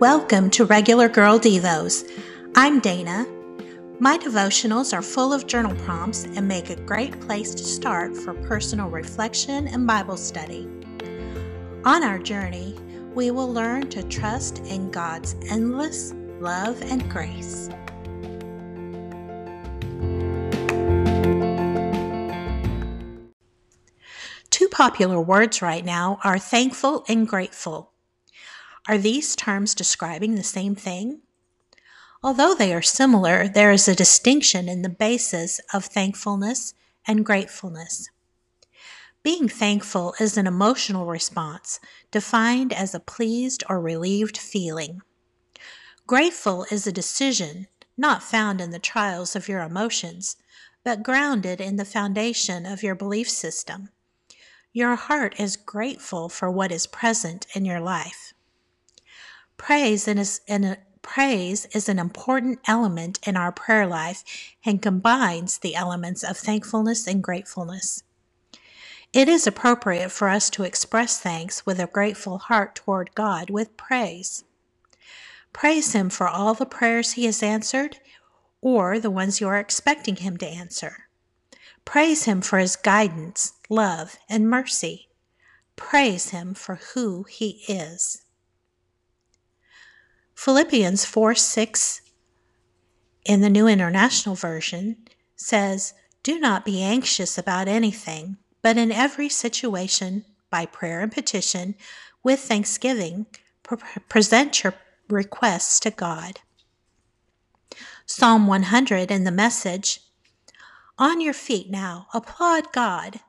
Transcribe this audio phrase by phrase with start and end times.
[0.00, 2.08] Welcome to Regular Girl Devos.
[2.54, 3.26] I'm Dana.
[3.98, 8.32] My devotionals are full of journal prompts and make a great place to start for
[8.32, 10.68] personal reflection and Bible study.
[11.84, 12.78] On our journey,
[13.16, 17.68] we will learn to trust in God's endless love and grace.
[24.50, 27.90] Two popular words right now are thankful and grateful.
[28.88, 31.20] Are these terms describing the same thing?
[32.22, 36.72] Although they are similar, there is a distinction in the basis of thankfulness
[37.06, 38.08] and gratefulness.
[39.22, 41.80] Being thankful is an emotional response
[42.10, 45.02] defined as a pleased or relieved feeling.
[46.06, 47.66] Grateful is a decision
[47.98, 50.36] not found in the trials of your emotions,
[50.82, 53.90] but grounded in the foundation of your belief system.
[54.72, 58.32] Your heart is grateful for what is present in your life.
[59.58, 64.24] Praise is an, uh, praise is an important element in our prayer life
[64.64, 68.04] and combines the elements of thankfulness and gratefulness.
[69.12, 73.76] It is appropriate for us to express thanks with a grateful heart toward God with
[73.76, 74.44] praise.
[75.52, 77.98] Praise Him for all the prayers He has answered
[78.60, 81.08] or the ones you are expecting Him to answer.
[81.84, 85.08] Praise Him for His guidance, love, and mercy.
[85.76, 88.22] Praise Him for who He is.
[90.48, 92.00] Philippians 4 6
[93.26, 94.96] in the New International Version
[95.36, 101.74] says, Do not be anxious about anything, but in every situation, by prayer and petition,
[102.22, 103.26] with thanksgiving,
[103.62, 103.76] pre-
[104.08, 104.72] present your
[105.10, 106.40] requests to God.
[108.06, 110.00] Psalm 100 in the message
[110.98, 113.20] On your feet now, applaud God.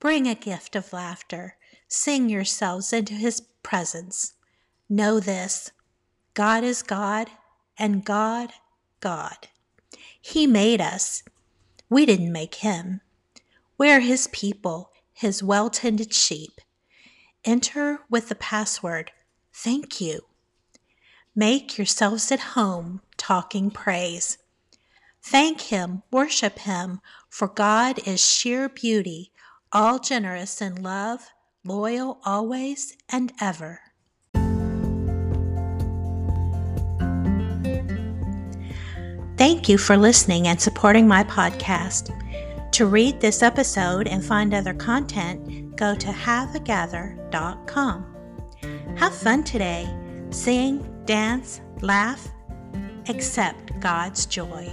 [0.00, 1.58] Bring a gift of laughter.
[1.88, 4.32] Sing yourselves into his presence.
[4.88, 5.70] Know this
[6.34, 7.30] God is God
[7.78, 8.50] and God,
[9.00, 9.48] God.
[10.20, 11.22] He made us.
[11.88, 13.00] We didn't make him.
[13.78, 16.60] We're his people, his well tended sheep.
[17.44, 19.12] Enter with the password,
[19.52, 20.22] thank you.
[21.36, 24.38] Make yourselves at home talking praise.
[25.22, 29.32] Thank him, worship him, for God is sheer beauty,
[29.72, 31.30] all generous in love,
[31.64, 33.80] loyal always and ever.
[39.36, 42.10] Thank you for listening and supporting my podcast.
[42.72, 48.06] To read this episode and find other content, go to haveagather.com.
[48.96, 49.88] Have fun today.
[50.30, 52.28] Sing, dance, laugh,
[53.08, 54.68] accept God's joy.